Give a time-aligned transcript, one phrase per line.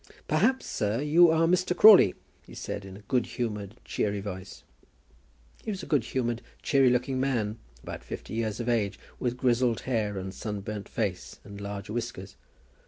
[0.27, 1.77] "Perhaps, sir, you are Mr.
[1.77, 2.15] Crawley?"
[2.47, 4.63] he said, in a good humoured, cheery voice.
[5.63, 9.81] He was a good humoured, cheery looking man, about fifty years of age, with grizzled
[9.81, 12.35] hair and sunburnt face, and large whiskers.